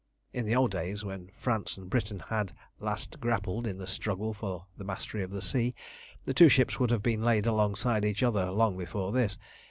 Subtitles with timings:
[0.33, 4.65] In the old days, when France and Britain had last grappled in the struggle for
[4.75, 5.75] the mastery of the sea,
[6.25, 9.37] the two ships would have been laid alongside each other long before this.